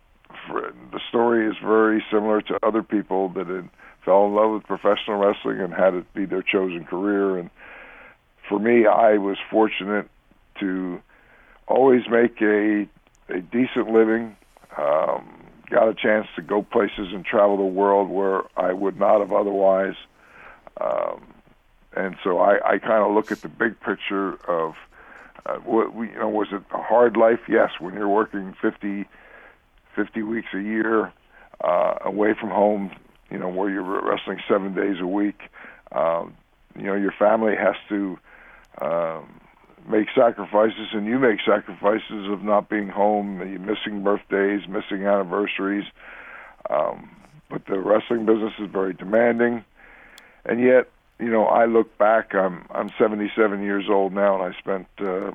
for, 0.49 0.73
the 0.93 1.01
story 1.09 1.49
is 1.49 1.57
very 1.63 2.05
similar 2.11 2.41
to 2.43 2.59
other 2.63 2.83
people 2.83 3.29
that 3.31 3.47
had 3.47 3.69
fell 4.05 4.27
in 4.27 4.35
love 4.35 4.53
with 4.53 4.65
professional 4.65 5.19
wrestling 5.19 5.61
and 5.61 5.73
had 5.73 5.95
it 5.95 6.13
be 6.15 6.25
their 6.25 6.43
chosen 6.43 6.85
career. 6.85 7.39
And 7.39 7.51
for 8.49 8.59
me, 8.59 8.87
I 8.87 9.19
was 9.19 9.37
fortunate 9.51 10.09
to 10.61 11.01
always 11.67 12.03
make 12.11 12.41
a 12.43 12.89
a 13.29 13.41
decent 13.41 13.91
living. 13.91 14.37
Um, 14.77 15.43
got 15.71 15.89
a 15.89 15.95
chance 15.95 16.27
to 16.37 16.43
go 16.43 16.63
places 16.63 17.09
and 17.13 17.25
travel 17.25 17.57
the 17.57 17.63
world 17.63 18.11
where 18.11 18.43
I 18.57 18.73
would 18.73 18.99
not 18.99 19.21
have 19.21 19.33
otherwise. 19.33 19.95
Um, 20.81 21.23
and 21.95 22.17
so 22.23 22.39
I, 22.39 22.59
I 22.65 22.79
kind 22.79 23.05
of 23.05 23.13
look 23.13 23.33
at 23.33 23.43
the 23.43 23.49
big 23.49 23.81
picture 23.81 24.35
of 24.49 24.75
uh, 25.47 25.57
what, 25.57 25.95
you 25.95 26.19
know, 26.19 26.29
was 26.29 26.49
it 26.53 26.63
a 26.73 26.83
hard 26.83 27.17
life? 27.17 27.41
Yes. 27.49 27.71
When 27.81 27.95
you're 27.95 28.09
working 28.09 28.55
50, 28.61 29.07
50 29.97 30.23
weeks 30.23 30.49
a 30.55 30.61
year 30.61 31.13
uh, 31.63 31.95
away 32.05 32.35
from 32.39 32.51
home, 32.51 32.91
you 33.31 33.39
know, 33.39 33.49
where 33.49 33.71
you're 33.71 33.83
wrestling 33.83 34.39
seven 34.49 34.75
days 34.75 35.01
a 35.01 35.07
week, 35.07 35.41
um, 35.93 36.35
you 36.77 36.85
know, 36.85 36.95
your 36.95 37.13
family 37.19 37.55
has 37.57 37.75
to 37.89 38.19
um, 38.81 39.41
make 39.89 40.09
sacrifices, 40.15 40.89
and 40.93 41.07
you 41.07 41.19
make 41.19 41.41
sacrifices 41.45 42.29
of 42.31 42.43
not 42.43 42.69
being 42.69 42.89
home, 42.89 43.39
missing 43.67 44.03
birthdays, 44.03 44.69
missing 44.69 45.07
anniversaries. 45.07 45.85
Um, 46.71 47.11
but 47.51 47.67
the 47.67 47.79
wrestling 47.79 48.25
business 48.25 48.53
is 48.59 48.71
very 48.71 48.95
demanding, 48.95 49.65
and 50.45 50.61
yet, 50.61 50.89
you 51.23 51.31
know, 51.31 51.45
I 51.45 51.67
look 51.67 51.97
back. 51.99 52.35
I'm 52.35 52.67
I'm 52.71 52.91
77 52.99 53.63
years 53.63 53.85
old 53.89 54.13
now, 54.13 54.43
and 54.43 54.55
I 54.55 54.59
spent 54.59 54.87
uh, 54.99 55.31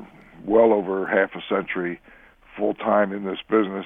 well 0.46 0.74
over 0.74 1.08
half 1.08 1.32
a 1.34 1.42
century 1.48 2.00
full 2.58 2.74
time 2.74 3.14
in 3.14 3.24
this 3.24 3.40
business, 3.50 3.86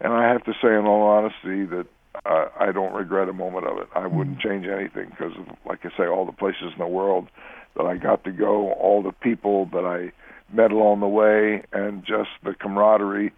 and 0.00 0.12
I 0.12 0.28
have 0.28 0.44
to 0.44 0.52
say, 0.60 0.68
in 0.68 0.86
all 0.86 1.02
honesty, 1.02 1.64
that 1.66 1.86
uh, 2.24 2.48
I 2.58 2.72
don't 2.72 2.94
regret 2.94 3.28
a 3.28 3.32
moment 3.32 3.66
of 3.66 3.78
it. 3.78 3.88
I 3.94 4.06
wouldn't 4.06 4.38
mm-hmm. 4.38 4.48
change 4.48 4.66
anything 4.66 5.10
because, 5.10 5.32
like 5.64 5.84
I 5.84 5.90
say, 5.96 6.06
all 6.06 6.26
the 6.26 6.32
places 6.32 6.72
in 6.72 6.78
the 6.78 6.86
world 6.86 7.28
that 7.76 7.84
I 7.84 7.96
got 7.96 8.24
to 8.24 8.32
go, 8.32 8.72
all 8.72 9.02
the 9.02 9.12
people 9.12 9.66
that 9.66 9.84
I 9.84 10.12
met 10.54 10.72
along 10.72 11.00
the 11.00 11.08
way, 11.08 11.62
and 11.72 12.04
just 12.04 12.30
the 12.42 12.54
camaraderie 12.54 13.32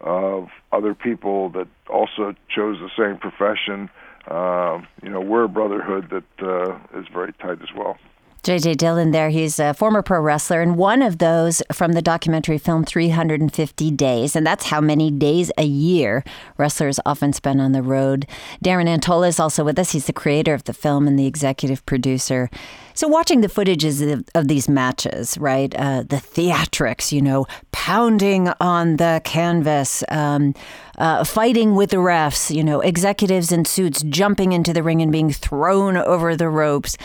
of 0.00 0.48
other 0.72 0.94
people 0.94 1.48
that 1.50 1.68
also 1.88 2.34
chose 2.54 2.78
the 2.78 2.90
same 2.96 3.18
profession. 3.18 3.88
Uh, 4.26 4.80
you 5.02 5.10
know, 5.10 5.20
we're 5.20 5.44
a 5.44 5.48
brotherhood 5.48 6.10
that 6.10 6.46
uh, 6.46 6.98
is 6.98 7.06
very 7.12 7.32
tight 7.34 7.60
as 7.62 7.68
well. 7.76 7.98
J.J. 8.44 8.74
Dillon 8.74 9.10
there. 9.12 9.30
He's 9.30 9.58
a 9.58 9.72
former 9.72 10.02
pro 10.02 10.20
wrestler 10.20 10.60
and 10.60 10.76
one 10.76 11.00
of 11.00 11.16
those 11.16 11.62
from 11.72 11.92
the 11.92 12.02
documentary 12.02 12.58
film 12.58 12.84
350 12.84 13.90
Days. 13.92 14.36
And 14.36 14.46
that's 14.46 14.66
how 14.66 14.82
many 14.82 15.10
days 15.10 15.50
a 15.56 15.64
year 15.64 16.22
wrestlers 16.58 17.00
often 17.06 17.32
spend 17.32 17.62
on 17.62 17.72
the 17.72 17.80
road. 17.80 18.26
Darren 18.62 18.86
Antola 18.86 19.28
is 19.28 19.40
also 19.40 19.64
with 19.64 19.78
us. 19.78 19.92
He's 19.92 20.04
the 20.04 20.12
creator 20.12 20.52
of 20.52 20.64
the 20.64 20.74
film 20.74 21.08
and 21.08 21.18
the 21.18 21.26
executive 21.26 21.86
producer. 21.86 22.50
So, 22.92 23.08
watching 23.08 23.40
the 23.40 23.48
footages 23.48 24.12
of, 24.12 24.24
of 24.34 24.46
these 24.46 24.68
matches, 24.68 25.38
right? 25.38 25.74
Uh, 25.74 26.02
the 26.02 26.16
theatrics, 26.16 27.12
you 27.12 27.22
know, 27.22 27.46
pounding 27.72 28.50
on 28.60 28.98
the 28.98 29.22
canvas, 29.24 30.04
um, 30.10 30.54
uh, 30.98 31.24
fighting 31.24 31.74
with 31.74 31.90
the 31.90 31.96
refs, 31.96 32.54
you 32.54 32.62
know, 32.62 32.80
executives 32.80 33.50
in 33.50 33.64
suits 33.64 34.02
jumping 34.02 34.52
into 34.52 34.74
the 34.74 34.82
ring 34.82 35.00
and 35.00 35.10
being 35.10 35.32
thrown 35.32 35.96
over 35.96 36.36
the 36.36 36.50
ropes. 36.50 36.98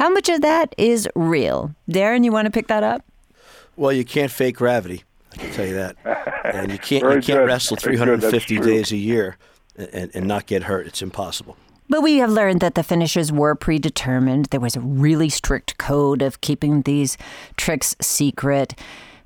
How 0.00 0.08
much 0.08 0.30
of 0.30 0.40
that 0.40 0.74
is 0.78 1.06
real? 1.14 1.74
Darren, 1.86 2.24
you 2.24 2.32
want 2.32 2.46
to 2.46 2.50
pick 2.50 2.68
that 2.68 2.82
up? 2.82 3.04
Well, 3.76 3.92
you 3.92 4.02
can't 4.02 4.32
fake 4.32 4.56
gravity. 4.56 5.04
I 5.30 5.36
can 5.36 5.52
tell 5.52 5.66
you 5.66 5.74
that. 5.74 5.96
And 6.42 6.72
you 6.72 6.78
can't 6.78 7.04
you 7.04 7.10
can't 7.10 7.26
good. 7.26 7.46
wrestle 7.46 7.76
350 7.76 8.58
days 8.60 8.90
a 8.90 8.96
year 8.96 9.36
and, 9.76 10.10
and 10.12 10.26
not 10.26 10.46
get 10.46 10.64
hurt. 10.64 10.86
It's 10.86 11.00
impossible. 11.00 11.56
But 11.88 12.00
we 12.02 12.16
have 12.16 12.30
learned 12.30 12.60
that 12.60 12.74
the 12.74 12.82
finishes 12.82 13.30
were 13.30 13.54
predetermined. 13.54 14.46
There 14.46 14.58
was 14.58 14.74
a 14.74 14.80
really 14.80 15.28
strict 15.28 15.78
code 15.78 16.22
of 16.22 16.40
keeping 16.40 16.82
these 16.82 17.16
tricks 17.56 17.94
secret. 18.00 18.74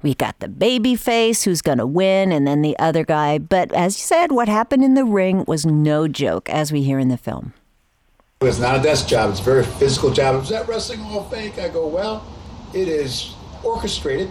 We 0.02 0.14
got 0.14 0.40
the 0.40 0.48
baby 0.48 0.96
face 0.96 1.44
who's 1.44 1.62
going 1.62 1.78
to 1.78 1.86
win, 1.86 2.30
and 2.30 2.46
then 2.46 2.60
the 2.60 2.78
other 2.78 3.04
guy. 3.04 3.38
But 3.38 3.72
as 3.72 3.96
you 3.96 4.02
said, 4.02 4.32
what 4.32 4.48
happened 4.48 4.84
in 4.84 4.94
the 4.94 5.04
ring 5.04 5.44
was 5.46 5.64
no 5.64 6.08
joke, 6.08 6.50
as 6.50 6.72
we 6.72 6.82
hear 6.82 6.98
in 6.98 7.08
the 7.08 7.16
film. 7.16 7.54
It's 8.40 8.58
not 8.58 8.78
a 8.78 8.82
desk 8.82 9.08
job. 9.08 9.30
It's 9.30 9.40
a 9.40 9.42
very 9.42 9.64
physical 9.64 10.10
job. 10.10 10.42
Is 10.42 10.50
that 10.50 10.68
wrestling 10.68 11.00
all 11.00 11.24
fake? 11.24 11.58
I 11.58 11.68
go, 11.68 11.86
well, 11.86 12.26
it 12.74 12.88
is 12.88 13.34
orchestrated, 13.62 14.28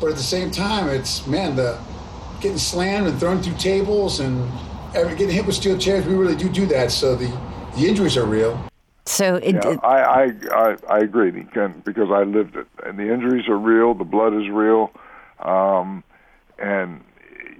but 0.00 0.08
at 0.08 0.16
the 0.16 0.22
same 0.22 0.50
time, 0.50 0.88
it's 0.88 1.26
man, 1.26 1.54
the 1.54 1.78
getting 2.40 2.58
slammed 2.58 3.06
and 3.06 3.18
thrown 3.18 3.42
through 3.42 3.56
tables 3.56 4.20
and 4.20 4.50
getting 4.92 5.30
hit 5.30 5.46
with 5.46 5.54
steel 5.54 5.78
chairs. 5.78 6.04
We 6.06 6.14
really 6.14 6.36
do 6.36 6.48
do 6.48 6.66
that. 6.66 6.90
So 6.90 7.14
the 7.14 7.28
the 7.76 7.86
injuries 7.86 8.16
are 8.16 8.26
real. 8.26 8.68
So 9.04 9.36
it, 9.36 9.54
yeah, 9.54 9.76
I, 9.84 10.00
I, 10.00 10.32
I 10.50 10.76
I 10.88 10.98
agree 10.98 11.30
because 11.30 12.10
I 12.10 12.24
lived 12.24 12.56
it, 12.56 12.66
and 12.84 12.98
the 12.98 13.12
injuries 13.12 13.48
are 13.48 13.58
real. 13.58 13.94
The 13.94 14.04
blood 14.04 14.34
is 14.34 14.48
real, 14.48 14.90
um, 15.38 16.02
and 16.58 17.04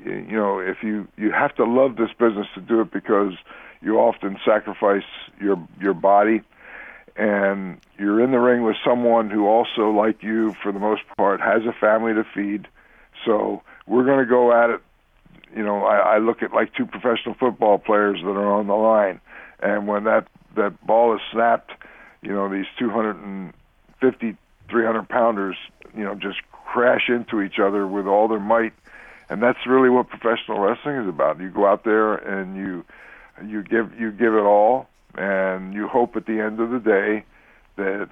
you 0.05 0.37
know 0.37 0.59
if 0.59 0.83
you 0.83 1.07
you 1.17 1.31
have 1.31 1.55
to 1.57 1.65
love 1.65 1.97
this 1.97 2.11
business 2.19 2.49
to 2.55 2.61
do 2.61 2.81
it 2.81 2.91
because 2.93 3.35
you 3.81 3.99
often 3.99 4.39
sacrifice 4.45 5.05
your 5.41 5.57
your 5.81 5.95
body 5.95 6.43
and 7.17 7.81
you're 7.99 8.23
in 8.23 8.31
the 8.31 8.39
ring 8.39 8.63
with 8.63 8.77
someone 8.85 9.31
who 9.31 9.47
also 9.47 9.91
like 9.91 10.23
you 10.23 10.55
for 10.63 10.73
the 10.73 10.79
most 10.79 11.03
part 11.17 11.41
has 11.41 11.63
a 11.65 11.73
family 11.73 12.13
to 12.13 12.25
feed. 12.35 12.69
So 13.25 13.63
we're 13.87 14.05
going 14.05 14.19
to 14.19 14.27
go 14.27 14.53
at 14.53 14.71
it 14.71 14.81
you 15.55 15.65
know 15.65 15.85
I, 15.85 16.17
I 16.17 16.19
look 16.19 16.43
at 16.43 16.53
like 16.53 16.75
two 16.75 16.87
professional 16.87 17.35
football 17.35 17.79
players 17.79 18.21
that 18.23 18.29
are 18.31 18.53
on 18.53 18.67
the 18.67 18.75
line 18.75 19.21
and 19.61 19.87
when 19.87 20.05
that 20.05 20.27
that 20.57 20.85
ball 20.87 21.15
is 21.15 21.21
snapped 21.33 21.73
you 22.23 22.33
know 22.33 22.49
these 22.51 22.67
250 22.79 24.37
300 24.69 25.09
pounders 25.09 25.57
you 25.97 26.05
know 26.05 26.15
just 26.15 26.39
crash 26.51 27.09
into 27.09 27.41
each 27.41 27.59
other 27.59 27.87
with 27.87 28.07
all 28.07 28.29
their 28.29 28.41
might 28.41 28.73
and 29.29 29.43
that's 29.43 29.67
really 29.67 29.91
what 29.91 30.09
professional 30.09 30.61
wrestling 30.61 30.97
is 30.97 31.09
about. 31.09 31.41
You 31.41 31.51
go 31.51 31.67
out 31.67 31.85
there 31.85 32.15
and 32.15 32.57
you 32.57 32.85
you 33.45 33.63
give 33.63 33.99
you 33.99 34.11
give 34.11 34.35
it 34.35 34.45
all, 34.45 34.89
and 35.17 35.75
you 35.75 35.89
hope 35.89 36.17
at 36.17 36.27
the 36.27 36.41
end 36.41 36.61
of 36.61 36.71
the 36.71 36.79
day 36.79 37.25
that 37.77 38.09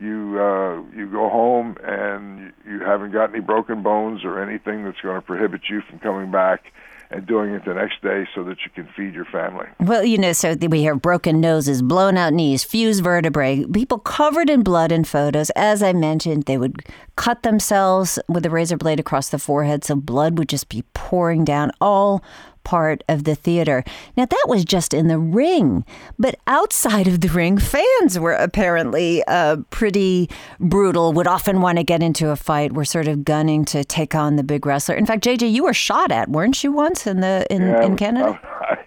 you 0.00 0.38
uh, 0.40 0.82
you 0.96 1.10
go 1.10 1.28
home 1.28 1.76
and 1.82 2.52
you 2.66 2.80
haven't 2.80 3.12
got 3.12 3.30
any 3.30 3.40
broken 3.40 3.82
bones 3.82 4.24
or 4.24 4.42
anything 4.42 4.84
that's 4.84 5.00
going 5.00 5.16
to 5.16 5.22
prohibit 5.22 5.62
you 5.68 5.82
from 5.82 5.98
coming 5.98 6.30
back 6.30 6.72
and 7.10 7.26
doing 7.26 7.52
it 7.52 7.64
the 7.64 7.72
next 7.72 8.02
day 8.02 8.28
so 8.34 8.44
that 8.44 8.58
you 8.64 8.70
can 8.74 8.86
feed 8.94 9.14
your 9.14 9.24
family. 9.24 9.66
Well, 9.80 10.04
you 10.04 10.18
know, 10.18 10.32
so 10.32 10.54
we 10.54 10.82
have 10.82 11.00
broken 11.00 11.40
noses, 11.40 11.80
blown 11.80 12.18
out 12.18 12.34
knees, 12.34 12.64
fused 12.64 13.02
vertebrae, 13.02 13.64
people 13.64 13.98
covered 13.98 14.50
in 14.50 14.62
blood 14.62 14.92
in 14.92 15.04
photos. 15.04 15.50
As 15.50 15.82
I 15.82 15.92
mentioned, 15.94 16.44
they 16.44 16.58
would 16.58 16.84
cut 17.16 17.42
themselves 17.42 18.18
with 18.28 18.44
a 18.44 18.50
razor 18.50 18.76
blade 18.76 19.00
across 19.00 19.30
the 19.30 19.38
forehead, 19.38 19.84
so 19.84 19.96
blood 19.96 20.38
would 20.38 20.48
just 20.48 20.68
be 20.68 20.84
pouring 20.92 21.44
down 21.44 21.72
all 21.80 22.22
part 22.64 23.02
of 23.08 23.24
the 23.24 23.34
theater. 23.34 23.84
Now, 24.16 24.26
that 24.26 24.44
was 24.48 24.64
just 24.64 24.94
in 24.94 25.08
the 25.08 25.18
ring, 25.18 25.84
but 26.18 26.36
outside 26.46 27.06
of 27.06 27.20
the 27.20 27.28
ring, 27.28 27.58
fans 27.58 28.18
were 28.18 28.32
apparently 28.32 29.22
uh, 29.26 29.58
pretty 29.70 30.28
brutal, 30.60 31.12
would 31.12 31.26
often 31.26 31.60
want 31.60 31.78
to 31.78 31.84
get 31.84 32.02
into 32.02 32.30
a 32.30 32.36
fight, 32.36 32.72
were 32.72 32.84
sort 32.84 33.08
of 33.08 33.24
gunning 33.24 33.64
to 33.66 33.84
take 33.84 34.14
on 34.14 34.36
the 34.36 34.42
big 34.42 34.66
wrestler. 34.66 34.94
In 34.94 35.06
fact, 35.06 35.24
JJ, 35.24 35.50
you 35.52 35.64
were 35.64 35.74
shot 35.74 36.10
at, 36.12 36.28
weren't 36.28 36.62
you, 36.62 36.72
once 36.72 37.06
in, 37.06 37.20
the, 37.20 37.46
in, 37.50 37.62
yeah, 37.62 37.84
in 37.84 37.96
Canada? 37.96 38.38
I, 38.42 38.78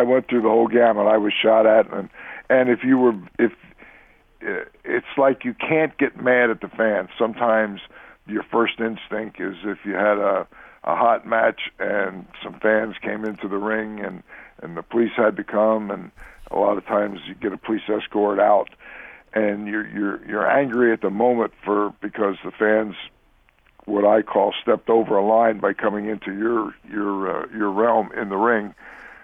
I 0.00 0.02
went 0.02 0.28
through 0.28 0.42
the 0.42 0.48
whole 0.48 0.68
gamut. 0.68 1.06
I 1.06 1.18
was 1.18 1.32
shot 1.32 1.66
at, 1.66 1.92
and, 1.92 2.08
and 2.48 2.68
if 2.68 2.84
you 2.84 2.98
were, 2.98 3.14
if 3.38 3.52
it's 4.84 5.06
like 5.16 5.44
you 5.44 5.54
can't 5.54 5.96
get 5.98 6.22
mad 6.22 6.50
at 6.50 6.60
the 6.60 6.68
fans. 6.68 7.08
Sometimes 7.18 7.80
your 8.26 8.42
first 8.42 8.74
instinct 8.78 9.40
is 9.40 9.56
if 9.64 9.78
you 9.84 9.94
had 9.94 10.18
a 10.18 10.46
a 10.84 10.94
hot 10.94 11.26
match 11.26 11.60
and 11.78 12.26
some 12.42 12.54
fans 12.60 12.94
came 13.02 13.24
into 13.24 13.48
the 13.48 13.56
ring 13.56 14.00
and 14.00 14.22
and 14.62 14.76
the 14.76 14.82
police 14.82 15.12
had 15.16 15.36
to 15.36 15.44
come 15.44 15.90
and 15.90 16.10
a 16.50 16.58
lot 16.58 16.76
of 16.78 16.86
times 16.86 17.20
you 17.26 17.34
get 17.34 17.52
a 17.52 17.56
police 17.56 17.82
escort 17.88 18.38
out 18.38 18.68
and 19.32 19.66
you're 19.66 19.86
you're 19.88 20.26
you're 20.26 20.50
angry 20.50 20.92
at 20.92 21.00
the 21.00 21.10
moment 21.10 21.52
for 21.64 21.92
because 22.00 22.36
the 22.44 22.52
fans 22.52 22.94
what 23.86 24.04
I 24.04 24.22
call 24.22 24.54
stepped 24.62 24.88
over 24.88 25.16
a 25.16 25.26
line 25.26 25.58
by 25.58 25.72
coming 25.72 26.06
into 26.06 26.32
your 26.32 26.74
your 26.90 27.44
uh, 27.44 27.46
your 27.56 27.70
realm 27.70 28.10
in 28.12 28.28
the 28.28 28.36
ring. 28.36 28.74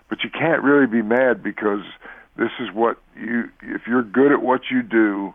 But 0.09 0.25
you 0.25 0.31
can't 0.31 0.62
really 0.62 0.87
be 0.87 1.02
mad 1.02 1.43
because 1.43 1.85
this 2.37 2.50
is 2.59 2.69
what 2.73 2.99
you 3.17 3.50
if 3.62 3.83
you're 3.87 4.02
good 4.02 4.33
at 4.33 4.43
what 4.43 4.62
you 4.71 4.83
do 4.83 5.35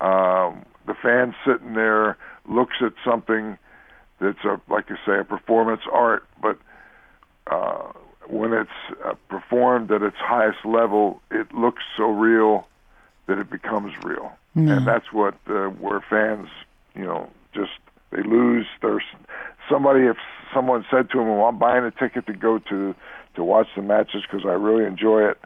um 0.00 0.64
the 0.86 0.94
fan 1.02 1.34
sitting 1.44 1.74
there 1.74 2.16
looks 2.48 2.76
at 2.80 2.92
something 3.04 3.58
that's 4.20 4.44
a 4.44 4.60
like 4.68 4.90
you 4.90 4.96
say 5.06 5.18
a 5.20 5.24
performance 5.24 5.82
art, 5.92 6.24
but 6.40 6.58
uh, 7.46 7.92
when 8.28 8.52
it's 8.52 8.70
uh, 9.04 9.14
performed 9.28 9.90
at 9.90 10.02
its 10.02 10.16
highest 10.16 10.64
level, 10.64 11.20
it 11.30 11.52
looks 11.54 11.82
so 11.96 12.04
real 12.04 12.66
that 13.26 13.38
it 13.38 13.50
becomes 13.50 13.92
real, 14.02 14.32
mm. 14.56 14.76
and 14.76 14.86
that's 14.86 15.12
what 15.12 15.34
uh, 15.48 15.66
where 15.68 16.00
fans, 16.08 16.48
you 16.94 17.04
know, 17.04 17.30
just 17.54 17.72
they 18.10 18.22
lose 18.22 18.66
their 18.82 19.02
somebody 19.70 20.04
if 20.04 20.16
someone 20.54 20.84
said 20.90 21.10
to 21.10 21.18
them, 21.18 21.28
"Well, 21.28 21.46
I'm 21.46 21.58
buying 21.58 21.84
a 21.84 21.90
ticket 21.90 22.26
to 22.26 22.32
go 22.32 22.58
to 22.58 22.94
to 23.34 23.44
watch 23.44 23.68
the 23.76 23.82
matches 23.82 24.22
because 24.22 24.46
I 24.46 24.52
really 24.52 24.84
enjoy 24.84 25.28
it." 25.28 25.38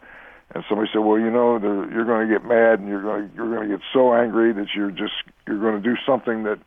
And 0.55 0.65
somebody 0.69 0.91
said, 0.93 1.01
"Well, 1.01 1.19
you 1.19 1.31
know, 1.31 1.59
you're 1.93 2.05
going 2.05 2.29
to 2.29 2.33
get 2.33 2.45
mad 2.45 2.79
and 2.79 2.89
you're 2.89 3.03
going 3.03 3.31
you're 3.35 3.55
going 3.55 3.69
to 3.69 3.77
get 3.77 3.85
so 3.93 4.15
angry 4.15 4.53
that 4.53 4.69
you're 4.75 4.91
just 4.91 5.15
you're 5.47 5.61
going 5.61 5.81
to 5.81 5.89
do 5.89 5.97
something 6.07 6.45
that 6.45 6.59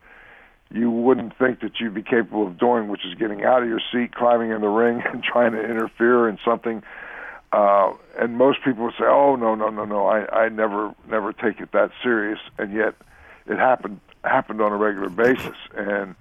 you 0.70 0.90
wouldn't 0.90 1.36
think 1.38 1.60
that 1.60 1.78
you'd 1.80 1.94
be 1.94 2.02
capable 2.02 2.46
of 2.46 2.58
doing, 2.58 2.88
which 2.88 3.04
is 3.04 3.14
getting 3.14 3.44
out 3.44 3.62
of 3.62 3.68
your 3.68 3.80
seat, 3.92 4.14
climbing 4.14 4.50
in 4.50 4.60
the 4.60 4.68
ring, 4.68 5.02
and 5.12 5.22
trying 5.22 5.52
to 5.52 5.62
interfere 5.62 6.28
in 6.28 6.38
something. 6.44 6.82
Uh, 7.52 7.92
and 8.18 8.36
most 8.36 8.58
people 8.64 8.84
would 8.84 8.94
say, 8.98 9.04
"Oh 9.06 9.36
no, 9.36 9.54
no, 9.54 9.70
no, 9.70 9.84
no! 9.84 10.06
I, 10.06 10.44
I 10.44 10.48
never, 10.48 10.94
never 11.08 11.32
take 11.32 11.60
it 11.60 11.72
that 11.72 11.90
serious." 12.02 12.40
And 12.58 12.72
yet, 12.74 12.94
it 13.46 13.56
happened 13.56 14.00
happened 14.24 14.60
on 14.60 14.72
a 14.72 14.76
regular 14.76 15.08
basis. 15.08 15.56
And 15.76 16.14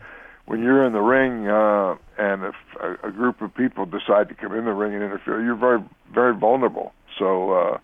when 0.46 0.62
you're 0.62 0.86
in 0.86 0.94
the 0.94 1.02
ring 1.02 1.48
uh, 1.48 1.96
and 2.18 2.44
if 2.44 2.56
a, 2.80 3.08
a 3.08 3.12
group 3.12 3.42
of 3.42 3.54
people 3.56 3.86
decide 3.86 4.30
to 4.30 4.36
come 4.36 4.54
in 4.54 4.66
the 4.66 4.74
ring 4.74 4.94
and 4.94 5.04
interfere, 5.04 5.44
you're 5.44 5.56
very 5.56 5.84
very 6.14 6.36
vulnerable. 6.36 6.94
So 7.18 7.52
uh, 7.52 7.78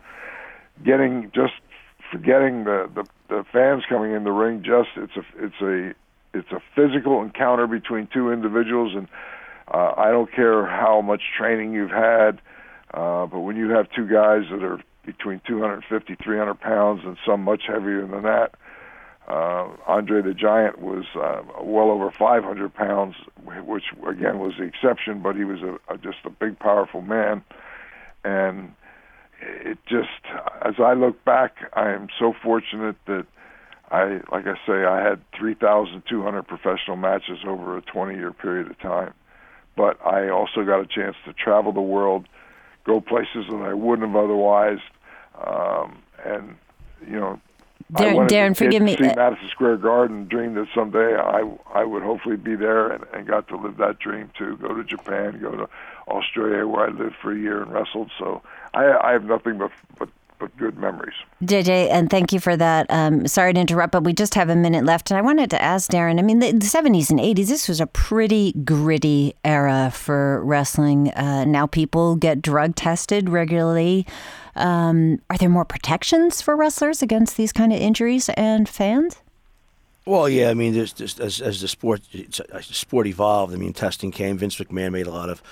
getting 0.83 1.31
just 1.33 1.53
forgetting 2.11 2.65
the, 2.65 2.89
the 2.93 3.05
the 3.29 3.45
fans 3.51 3.83
coming 3.89 4.13
in 4.13 4.23
the 4.23 4.31
ring, 4.31 4.63
just 4.63 4.89
it's 4.95 5.15
a 5.15 5.43
it's 5.43 5.61
a 5.61 5.93
it's 6.33 6.51
a 6.51 6.61
physical 6.75 7.21
encounter 7.21 7.67
between 7.67 8.07
two 8.13 8.31
individuals, 8.31 8.93
and 8.95 9.07
uh, 9.67 9.93
I 9.97 10.11
don't 10.11 10.31
care 10.31 10.65
how 10.65 11.01
much 11.01 11.21
training 11.37 11.73
you've 11.73 11.91
had, 11.91 12.41
uh, 12.93 13.25
but 13.25 13.39
when 13.39 13.55
you 13.55 13.69
have 13.69 13.87
two 13.95 14.07
guys 14.07 14.43
that 14.51 14.63
are 14.63 14.81
between 15.05 15.41
250, 15.47 16.15
300 16.23 16.59
pounds, 16.59 17.01
and 17.03 17.17
some 17.25 17.41
much 17.43 17.63
heavier 17.67 18.05
than 18.05 18.23
that, 18.23 18.51
uh, 19.27 19.69
Andre 19.87 20.21
the 20.21 20.33
Giant 20.33 20.79
was 20.79 21.05
uh, 21.15 21.41
well 21.61 21.89
over 21.89 22.11
500 22.11 22.73
pounds, 22.73 23.15
which 23.65 23.85
again 24.07 24.39
was 24.39 24.53
the 24.57 24.63
exception, 24.63 25.21
but 25.21 25.35
he 25.35 25.43
was 25.43 25.61
a, 25.61 25.93
a 25.93 25.97
just 25.97 26.17
a 26.25 26.29
big, 26.29 26.59
powerful 26.59 27.01
man, 27.01 27.43
and 28.23 28.73
it 29.41 29.77
just 29.87 30.09
as 30.63 30.75
I 30.79 30.93
look 30.93 31.23
back, 31.23 31.55
I 31.73 31.91
am 31.91 32.07
so 32.19 32.33
fortunate 32.43 32.95
that 33.07 33.25
I, 33.91 34.21
like 34.31 34.47
I 34.47 34.55
say, 34.65 34.85
I 34.85 35.01
had 35.01 35.19
3,200 35.37 36.43
professional 36.43 36.95
matches 36.95 37.39
over 37.45 37.77
a 37.77 37.81
20-year 37.81 38.31
period 38.31 38.71
of 38.71 38.79
time, 38.79 39.13
but 39.75 40.03
I 40.05 40.29
also 40.29 40.63
got 40.63 40.79
a 40.79 40.87
chance 40.87 41.17
to 41.25 41.33
travel 41.33 41.73
the 41.73 41.81
world, 41.81 42.27
go 42.85 43.01
places 43.01 43.45
that 43.49 43.61
I 43.61 43.73
wouldn't 43.73 44.07
have 44.07 44.15
otherwise, 44.15 44.79
um, 45.45 46.01
and 46.25 46.55
you 47.05 47.19
know. 47.19 47.39
Darren, 47.91 48.29
Darren 48.29 48.55
forgive 48.55 48.81
me. 48.81 48.95
See 48.95 49.03
Madison 49.03 49.49
Square 49.49 49.77
Garden. 49.77 50.25
Dreamed 50.29 50.55
that 50.55 50.67
someday 50.73 51.15
I 51.15 51.41
I 51.73 51.83
would 51.83 52.03
hopefully 52.03 52.37
be 52.37 52.55
there 52.55 52.87
and, 52.89 53.03
and 53.13 53.27
got 53.27 53.49
to 53.49 53.57
live 53.57 53.75
that 53.77 53.99
dream 53.99 54.31
too. 54.37 54.55
Go 54.57 54.73
to 54.73 54.83
Japan, 54.85 55.41
go 55.41 55.51
to 55.51 55.69
Australia 56.07 56.65
where 56.65 56.87
I 56.87 56.91
lived 56.91 57.15
for 57.21 57.33
a 57.33 57.37
year 57.37 57.61
and 57.61 57.73
wrestled. 57.73 58.09
So 58.17 58.43
I 58.73 58.97
I 59.03 59.11
have 59.11 59.25
nothing 59.25 59.57
but 59.57 59.71
but 59.99 60.07
but 60.41 60.57
good 60.57 60.77
memories. 60.77 61.13
JJ, 61.43 61.89
and 61.91 62.09
thank 62.09 62.33
you 62.33 62.39
for 62.39 62.57
that. 62.57 62.87
Um, 62.89 63.27
sorry 63.27 63.53
to 63.53 63.59
interrupt, 63.59 63.91
but 63.91 64.03
we 64.03 64.11
just 64.11 64.33
have 64.33 64.49
a 64.49 64.55
minute 64.55 64.83
left. 64.83 65.11
And 65.11 65.17
I 65.17 65.21
wanted 65.21 65.51
to 65.51 65.61
ask 65.61 65.89
Darren 65.89 66.19
I 66.19 66.23
mean, 66.23 66.39
the, 66.39 66.51
the 66.51 66.65
70s 66.65 67.11
and 67.11 67.19
80s, 67.19 67.47
this 67.47 67.69
was 67.69 67.79
a 67.79 67.85
pretty 67.85 68.51
gritty 68.51 69.35
era 69.45 69.91
for 69.93 70.43
wrestling. 70.43 71.11
Uh, 71.11 71.45
now 71.45 71.67
people 71.67 72.15
get 72.15 72.41
drug 72.41 72.75
tested 72.75 73.29
regularly. 73.29 74.07
Um, 74.55 75.21
are 75.29 75.37
there 75.37 75.47
more 75.47 75.63
protections 75.63 76.41
for 76.41 76.55
wrestlers 76.55 77.01
against 77.01 77.37
these 77.37 77.53
kind 77.53 77.71
of 77.71 77.79
injuries 77.79 78.27
and 78.29 78.67
fans? 78.67 79.21
Well, 80.05 80.27
yeah, 80.27 80.49
I 80.49 80.55
mean, 80.55 80.73
there's, 80.73 80.93
there's, 80.93 81.19
as, 81.19 81.39
as 81.39 81.61
the 81.61 81.67
sport 81.67 82.01
as 82.51 82.67
the 82.67 82.73
sport 82.73 83.05
evolved, 83.05 83.53
I 83.53 83.57
mean, 83.57 83.73
testing 83.73 84.11
came. 84.11 84.39
Vince 84.39 84.57
McMahon 84.57 84.91
made 84.91 85.05
a 85.05 85.11
lot 85.11 85.29
of 85.29 85.43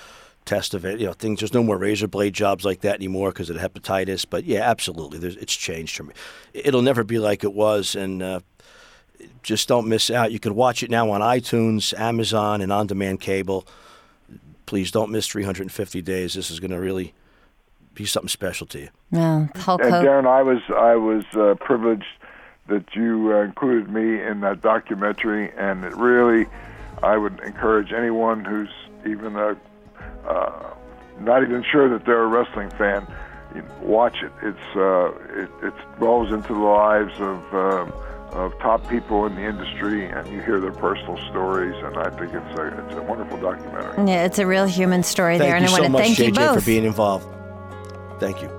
test 0.50 0.74
of 0.74 0.84
it. 0.84 0.98
You 0.98 1.06
know, 1.06 1.12
things. 1.12 1.40
There's 1.40 1.54
no 1.54 1.62
more 1.62 1.78
razor 1.78 2.08
blade 2.08 2.34
jobs 2.34 2.64
like 2.64 2.80
that 2.80 2.96
anymore 2.96 3.30
because 3.30 3.50
of 3.50 3.56
hepatitis. 3.56 4.26
But 4.28 4.44
yeah, 4.44 4.68
absolutely, 4.68 5.18
there's, 5.18 5.36
it's 5.36 5.54
changed 5.54 5.96
for 5.96 6.02
me. 6.02 6.14
It'll 6.52 6.82
never 6.82 7.04
be 7.04 7.18
like 7.18 7.44
it 7.44 7.54
was, 7.54 7.94
and 7.94 8.22
uh, 8.22 8.40
just 9.42 9.68
don't 9.68 9.86
miss 9.86 10.10
out. 10.10 10.32
You 10.32 10.40
can 10.40 10.56
watch 10.56 10.82
it 10.82 10.90
now 10.90 11.10
on 11.10 11.20
iTunes, 11.20 11.96
Amazon, 11.98 12.60
and 12.60 12.72
on-demand 12.72 13.20
cable. 13.20 13.66
Please 14.66 14.90
don't 14.90 15.10
miss 15.10 15.28
350 15.28 16.02
days. 16.02 16.34
This 16.34 16.50
is 16.50 16.58
going 16.58 16.72
to 16.72 16.80
really 16.80 17.14
be 17.94 18.04
something 18.04 18.28
special 18.28 18.66
to 18.68 18.80
you. 18.80 18.88
Yeah, 19.12 19.46
Hulk 19.54 19.82
and 19.82 19.92
Darren, 19.92 20.26
I 20.26 20.42
was 20.42 20.62
I 20.74 20.96
was 20.96 21.24
uh, 21.34 21.54
privileged 21.64 22.04
that 22.66 22.94
you 22.94 23.32
uh, 23.32 23.42
included 23.42 23.88
me 23.88 24.20
in 24.20 24.40
that 24.40 24.62
documentary, 24.62 25.52
and 25.56 25.84
it 25.84 25.94
really, 25.96 26.46
I 27.02 27.16
would 27.16 27.38
encourage 27.40 27.92
anyone 27.92 28.44
who's 28.44 28.70
even 29.04 29.36
a 29.36 29.56
uh, 30.26 30.74
not 31.20 31.42
even 31.42 31.64
sure 31.70 31.88
that 31.88 32.04
they're 32.04 32.22
a 32.22 32.26
wrestling 32.26 32.70
fan, 32.70 33.06
you 33.54 33.64
watch 33.80 34.22
it. 34.22 34.32
It's 34.42 34.76
uh, 34.76 35.12
it, 35.42 35.50
it 35.62 35.74
rolls 35.98 36.32
into 36.32 36.54
the 36.54 36.60
lives 36.60 37.12
of 37.20 37.54
um, 37.54 37.92
of 38.32 38.56
top 38.60 38.88
people 38.88 39.26
in 39.26 39.34
the 39.34 39.42
industry, 39.42 40.06
and 40.06 40.26
you 40.28 40.40
hear 40.40 40.60
their 40.60 40.72
personal 40.72 41.18
stories. 41.30 41.74
And 41.84 41.96
I 41.96 42.10
think 42.10 42.32
it's 42.32 42.58
a 42.58 42.86
it's 42.86 42.94
a 42.94 43.02
wonderful 43.02 43.38
documentary. 43.38 44.06
Yeah, 44.06 44.24
it's 44.24 44.38
a 44.38 44.46
real 44.46 44.66
human 44.66 45.02
story 45.02 45.38
thank 45.38 45.48
there, 45.48 45.56
and 45.56 45.66
I 45.66 45.70
want 45.70 45.84
so 45.84 45.92
to 45.92 45.98
thank 45.98 46.16
JJ, 46.16 46.26
you 46.26 46.32
both 46.32 46.60
for 46.60 46.66
being 46.66 46.84
involved. 46.84 47.26
Thank 48.20 48.42
you. 48.42 48.50